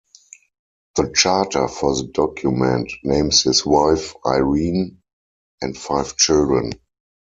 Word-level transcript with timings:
The 0.95 1.11
charter 1.15 1.67
for 1.67 1.95
the 1.95 2.05
document 2.07 2.91
names 3.03 3.43
his 3.43 3.63
wife 3.63 4.15
Irene 4.25 4.99
and 5.61 5.77
five 5.77 6.17
children. 6.17 6.73